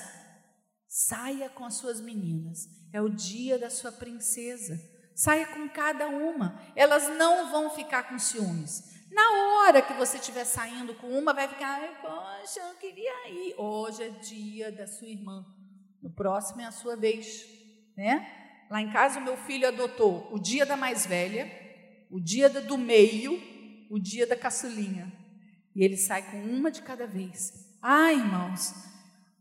[0.87, 2.67] Saia com as suas meninas.
[2.91, 4.81] É o dia da sua princesa.
[5.13, 6.59] Saia com cada uma.
[6.75, 8.98] Elas não vão ficar com ciúmes.
[9.11, 13.55] Na hora que você estiver saindo com uma, vai ficar, poxa, eu queria ir.
[13.57, 15.45] Hoje é dia da sua irmã.
[16.01, 17.45] No próximo é a sua vez,
[17.97, 18.65] né?
[18.69, 21.51] Lá em casa, o meu filho adotou o dia da mais velha,
[22.09, 23.41] o dia do meio,
[23.89, 25.11] o dia da caçulinha.
[25.75, 27.77] E ele sai com uma de cada vez.
[27.81, 28.73] Ai, irmãos,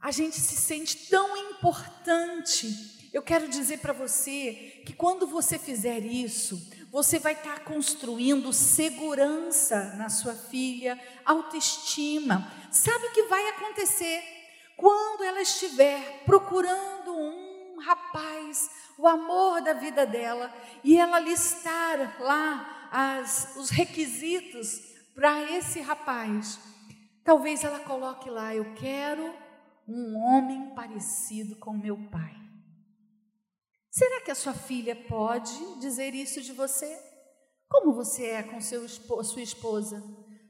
[0.01, 3.11] a gente se sente tão importante.
[3.13, 9.95] Eu quero dizer para você que quando você fizer isso, você vai estar construindo segurança
[9.97, 12.51] na sua filha, autoestima.
[12.71, 14.23] Sabe o que vai acontecer?
[14.77, 22.89] Quando ela estiver procurando um rapaz, o amor da vida dela, e ela listar lá
[22.91, 24.81] as, os requisitos
[25.15, 26.59] para esse rapaz,
[27.23, 29.35] talvez ela coloque lá: Eu quero
[29.87, 32.48] um homem parecido com meu pai.
[33.99, 36.87] Será que a sua filha pode dizer isso de você?
[37.69, 40.01] Como você é com seu, sua esposa?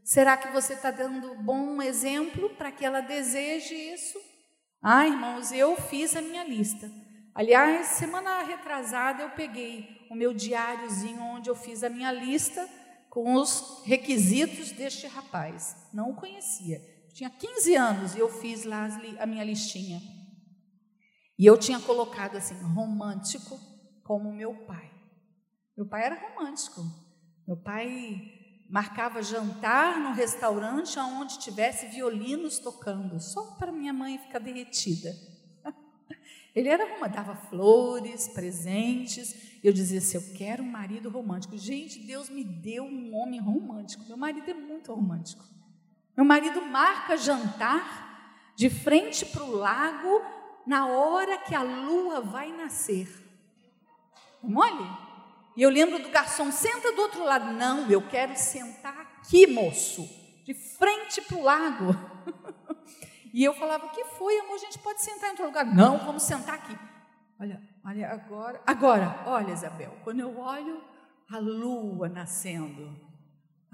[0.04, 4.18] Será que você está dando bom exemplo para que ela deseje isso?
[4.82, 6.92] Ah, irmãos, eu fiz a minha lista.
[7.34, 12.68] Aliás, semana retrasada eu peguei o meu diáriozinho onde eu fiz a minha lista
[13.08, 15.74] com os requisitos deste rapaz.
[15.90, 16.82] Não o conhecia.
[17.14, 20.17] tinha 15 anos e eu fiz lá a minha listinha.
[21.38, 23.58] E eu tinha colocado assim, romântico
[24.02, 24.90] como meu pai.
[25.76, 26.80] Meu pai era romântico.
[27.46, 34.40] Meu pai marcava jantar no restaurante onde tivesse violinos tocando, só para minha mãe ficar
[34.40, 35.10] derretida.
[36.54, 39.60] Ele era uma, dava flores, presentes.
[39.62, 41.56] Eu dizia assim: Eu quero um marido romântico.
[41.56, 44.04] Gente, Deus me deu um homem romântico.
[44.08, 45.44] Meu marido é muito romântico.
[46.16, 50.20] Meu marido marca jantar de frente para o lago,
[50.68, 53.08] na hora que a lua vai nascer.
[54.42, 54.86] Mole?
[55.56, 57.54] E eu lembro do garçom, senta do outro lado.
[57.54, 60.06] Não, eu quero sentar aqui, moço,
[60.44, 61.96] de frente para o lago.
[63.32, 64.56] e eu falava, o que foi, amor?
[64.56, 65.64] A gente pode sentar em outro lugar.
[65.64, 66.78] Não, vamos sentar aqui.
[67.40, 68.62] Olha, olha agora.
[68.66, 70.84] Agora, olha, Isabel, quando eu olho
[71.30, 72.94] a lua nascendo.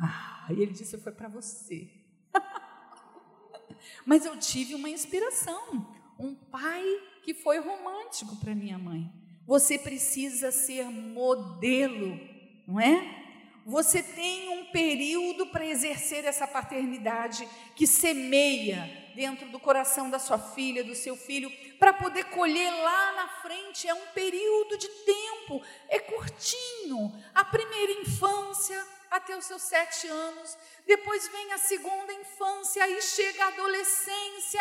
[0.01, 1.91] Ah, e ele disse, foi para você.
[4.07, 6.85] Mas eu tive uma inspiração um pai
[7.23, 9.11] que foi romântico para minha mãe.
[9.47, 12.19] Você precisa ser modelo,
[12.67, 13.25] não é?
[13.67, 20.39] Você tem um período para exercer essa paternidade que semeia dentro do coração da sua
[20.39, 23.89] filha, do seu filho, para poder colher lá na frente.
[23.89, 27.11] É um período de tempo, é curtinho.
[27.35, 33.45] A primeira infância até os seus sete anos, depois vem a segunda infância, aí chega
[33.45, 34.61] a adolescência.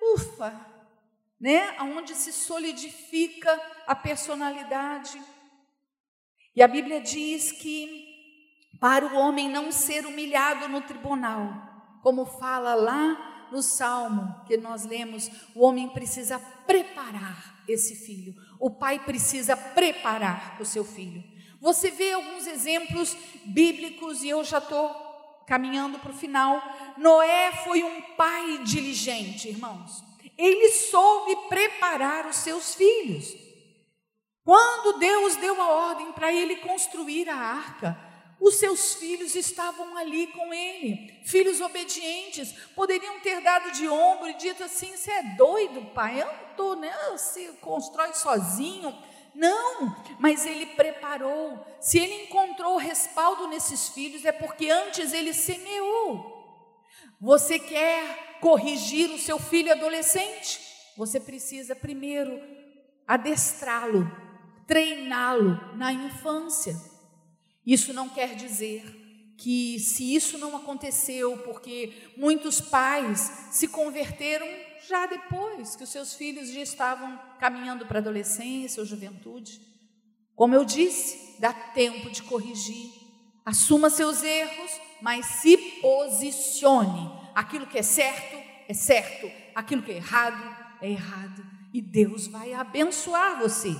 [0.00, 0.77] Ufa,
[1.40, 1.76] né?
[1.80, 5.20] Onde se solidifica a personalidade.
[6.54, 8.06] E a Bíblia diz que
[8.80, 11.52] para o homem não ser humilhado no tribunal,
[12.02, 18.34] como fala lá no salmo que nós lemos, o homem precisa preparar esse filho.
[18.58, 21.22] O pai precisa preparar o seu filho.
[21.60, 24.90] Você vê alguns exemplos bíblicos e eu já estou
[25.46, 26.62] caminhando para o final.
[26.96, 30.07] Noé foi um pai diligente, irmãos
[30.38, 33.34] ele soube preparar os seus filhos.
[34.44, 37.98] Quando Deus deu a ordem para ele construir a arca,
[38.40, 44.34] os seus filhos estavam ali com ele, filhos obedientes, poderiam ter dado de ombro e
[44.34, 46.22] dito assim: Você é doido, pai?
[46.22, 46.94] Eu não estou, né?
[47.10, 48.96] Você constrói sozinho.
[49.34, 51.64] Não, mas ele preparou.
[51.80, 56.38] Se ele encontrou respaldo nesses filhos, é porque antes ele semeou.
[57.20, 60.60] Você quer corrigir o seu filho adolescente,
[60.96, 62.40] você precisa primeiro
[63.06, 64.10] adestrá-lo,
[64.66, 66.76] treiná-lo na infância.
[67.64, 68.84] Isso não quer dizer
[69.38, 74.46] que se isso não aconteceu porque muitos pais se converteram
[74.88, 79.60] já depois que os seus filhos já estavam caminhando para a adolescência ou juventude.
[80.34, 82.90] Como eu disse, dá tempo de corrigir.
[83.44, 84.70] Assuma seus erros,
[85.00, 88.36] mas se posicione Aquilo que é certo,
[88.66, 89.30] é certo.
[89.54, 91.46] Aquilo que é errado, é errado.
[91.72, 93.76] E Deus vai abençoar você.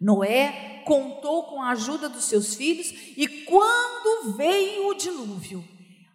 [0.00, 5.64] Noé contou com a ajuda dos seus filhos, e quando veio o dilúvio,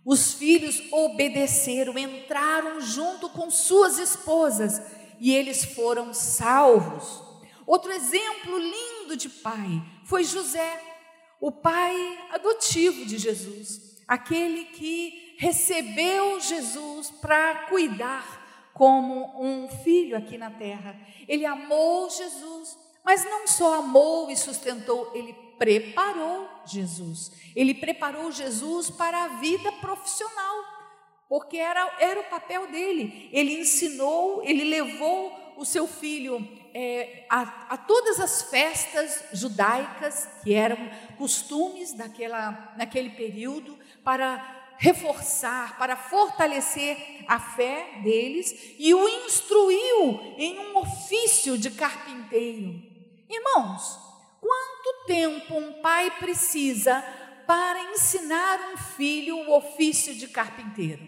[0.04, 4.82] os filhos obedeceram, entraram junto com suas esposas,
[5.22, 7.24] e eles foram salvos.
[7.66, 10.84] Outro exemplo lindo de pai foi José,
[11.40, 11.96] o pai
[12.34, 21.00] adotivo de Jesus, aquele que recebeu Jesus para cuidar como um filho aqui na terra.
[21.28, 27.32] Ele amou Jesus, mas não só amou e sustentou, ele preparou Jesus.
[27.56, 30.64] Ele preparou Jesus para a vida profissional,
[31.30, 33.30] porque era, era o papel dele.
[33.32, 40.54] Ele ensinou, ele levou o seu filho é, a, a, todas as festas judaicas, que
[40.54, 40.78] eram
[41.18, 50.60] costumes daquela, naquele período, para reforçar, para fortalecer a fé deles e o instruiu em
[50.60, 52.82] um ofício de carpinteiro.
[53.30, 53.98] Irmãos,
[54.40, 57.02] quanto tempo um pai precisa
[57.46, 61.06] para ensinar um filho o ofício de carpinteiro?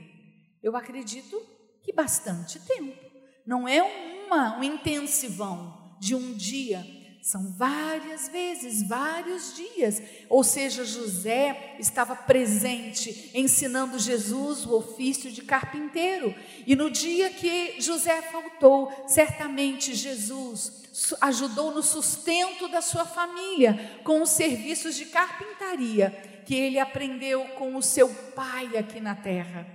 [0.62, 1.42] Eu acredito
[1.84, 2.98] que bastante tempo.
[3.46, 6.86] Não é uma, um intensivão de um dia,
[7.22, 10.02] são várias vezes, vários dias.
[10.30, 16.34] Ou seja, José estava presente, ensinando Jesus o ofício de carpinteiro.
[16.66, 24.22] E no dia que José faltou, certamente Jesus ajudou no sustento da sua família com
[24.22, 29.68] os serviços de carpintaria que ele aprendeu com o seu pai aqui na terra.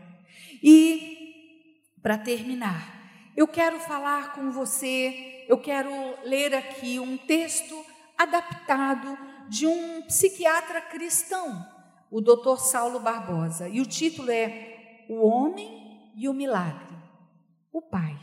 [0.63, 1.63] E,
[2.03, 5.91] para terminar, eu quero falar com você eu quero
[6.25, 7.85] ler aqui um texto
[8.17, 9.19] adaptado
[9.49, 11.67] de um psiquiatra cristão,
[12.11, 12.59] o Dr.
[12.59, 16.95] Saulo Barbosa, e o título é O Homem e o Milagre.
[17.73, 18.19] O pai.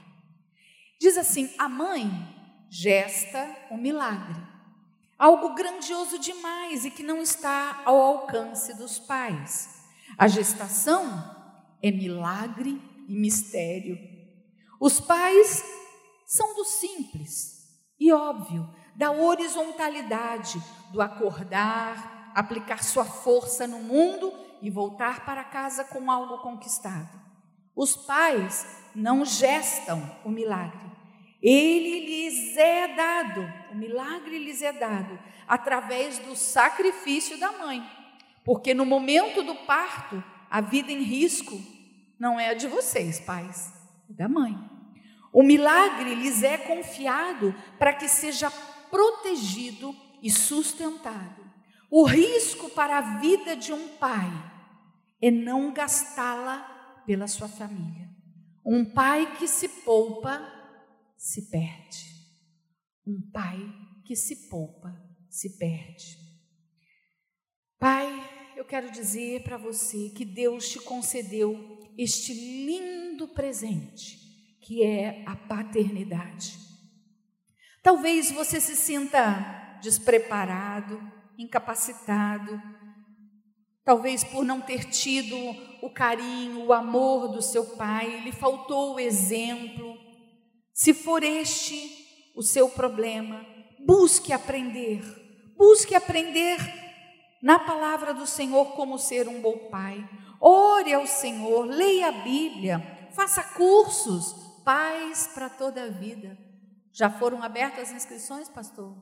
[1.00, 2.10] Diz assim: a mãe
[2.70, 4.42] gesta o milagre,
[5.20, 9.82] algo grandioso demais e que não está ao alcance dos pais.
[10.18, 11.04] A gestação
[11.82, 13.98] é milagre e mistério.
[14.80, 15.64] Os pais
[16.32, 17.68] são do simples
[18.00, 25.84] e óbvio, da horizontalidade, do acordar, aplicar sua força no mundo e voltar para casa
[25.84, 27.20] com algo conquistado.
[27.76, 28.66] Os pais
[28.96, 30.90] não gestam o milagre.
[31.42, 37.84] Ele lhes é dado, o milagre lhes é dado através do sacrifício da mãe.
[38.46, 41.60] Porque no momento do parto, a vida em risco
[42.18, 43.74] não é a de vocês, pais,
[44.10, 44.81] é da mãe.
[45.34, 48.52] O milagre lhes é confiado para que seja
[48.90, 51.42] protegido e sustentado.
[51.90, 54.30] O risco para a vida de um pai
[55.22, 58.10] é não gastá-la pela sua família.
[58.66, 60.42] Um pai que se poupa,
[61.18, 62.12] se perde.
[63.08, 63.58] Um pai
[64.06, 64.94] que se poupa,
[65.30, 66.18] se perde.
[67.80, 74.21] Pai, eu quero dizer para você que Deus te concedeu este lindo presente
[74.72, 76.58] que é a paternidade.
[77.84, 80.98] Talvez você se sinta despreparado,
[81.38, 82.58] incapacitado,
[83.84, 85.36] talvez por não ter tido
[85.82, 89.98] o carinho, o amor do seu pai, lhe faltou o exemplo.
[90.74, 93.46] Se for este o seu problema,
[93.86, 95.04] busque aprender,
[95.58, 96.60] busque aprender
[97.44, 100.10] na palavra do Senhor como ser um bom pai.
[100.40, 106.38] Ore ao Senhor, leia a Bíblia, faça cursos, paz para toda a vida.
[106.92, 108.96] Já foram abertas as inscrições, pastor?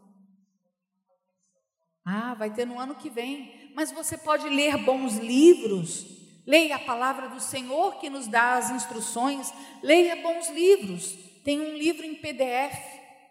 [2.05, 3.71] Ah, vai ter no ano que vem.
[3.75, 6.05] Mas você pode ler bons livros.
[6.45, 9.51] Leia a palavra do Senhor que nos dá as instruções.
[9.81, 11.13] Leia bons livros.
[11.43, 12.77] Tem um livro em PDF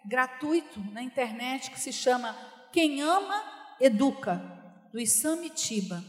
[0.04, 2.36] gratuito na internet que se chama
[2.72, 3.42] Quem Ama
[3.80, 4.40] Educa,
[4.92, 6.02] do Isamitiba.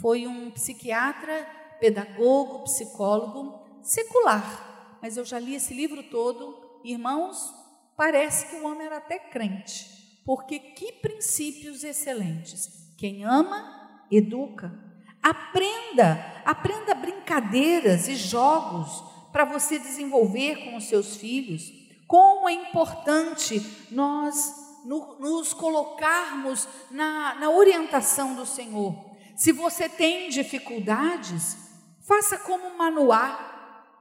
[0.00, 1.46] Foi um psiquiatra,
[1.78, 4.71] pedagogo, psicólogo secular
[5.02, 6.80] mas eu já li esse livro todo.
[6.84, 7.52] Irmãos,
[7.96, 12.94] parece que o homem era até crente, porque que princípios excelentes.
[12.96, 14.72] Quem ama, educa.
[15.20, 21.64] Aprenda, aprenda brincadeiras e jogos para você desenvolver com os seus filhos.
[22.06, 29.12] Como é importante nós nos colocarmos na, na orientação do Senhor.
[29.36, 31.56] Se você tem dificuldades,
[32.00, 33.51] faça como Manoá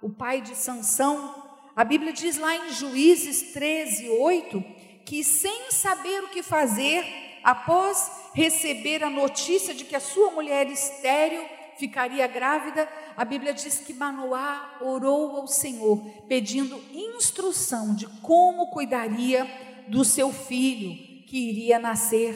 [0.01, 1.35] o pai de Sansão,
[1.75, 4.63] a Bíblia diz lá em Juízes 13, 8,
[5.05, 10.67] que sem saber o que fazer, após receber a notícia de que a sua mulher
[10.67, 11.43] estéril
[11.77, 12.87] ficaria grávida,
[13.17, 15.97] a Bíblia diz que Manoá orou ao Senhor,
[16.27, 19.45] pedindo instrução de como cuidaria
[19.87, 22.35] do seu filho que iria nascer.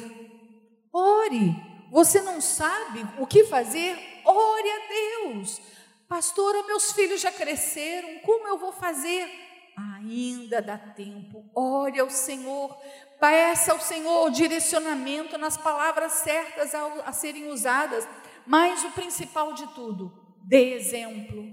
[0.92, 1.56] Ore,
[1.92, 3.98] você não sabe o que fazer?
[4.24, 5.62] Ore a Deus.
[6.08, 9.28] Pastora, meus filhos já cresceram, como eu vou fazer?
[9.76, 12.78] Ainda dá tempo, ore ao Senhor,
[13.20, 18.08] peça ao Senhor o direcionamento nas palavras certas a, a serem usadas,
[18.46, 20.14] mas o principal de tudo,
[20.48, 21.44] dê exemplo.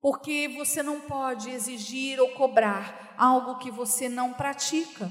[0.00, 5.10] Porque você não pode exigir ou cobrar algo que você não pratica.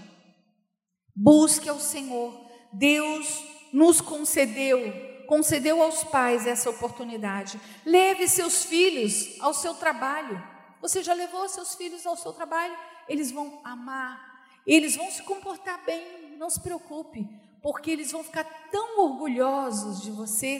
[1.14, 2.49] Busque ao Senhor.
[2.72, 3.43] Deus
[3.74, 7.59] nos concedeu concedeu aos pais essa oportunidade.
[7.86, 10.41] Leve seus filhos ao seu trabalho.
[10.82, 12.76] Você já levou seus filhos ao seu trabalho?
[13.07, 17.28] eles vão amar, eles vão se comportar bem, não se preocupe,
[17.61, 20.59] porque eles vão ficar tão orgulhosos de você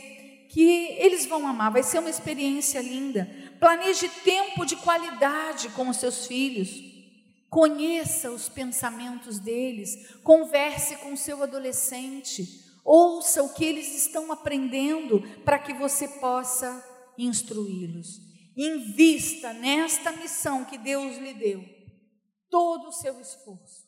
[0.50, 3.28] que eles vão amar, vai ser uma experiência linda.
[3.60, 6.70] Planeje tempo de qualidade com os seus filhos.
[7.50, 15.22] Conheça os pensamentos deles, converse com o seu adolescente, ouça o que eles estão aprendendo
[15.44, 16.86] para que você possa
[17.18, 18.20] instruí-los.
[18.56, 21.66] Invista nesta missão que Deus lhe deu
[22.50, 23.85] todo o seu esforço.